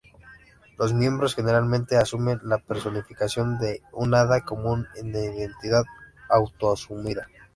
[0.79, 5.83] Los miembros generalmente asumen la personificación de un hada, como una identidad
[6.27, 7.27] auto-asumida.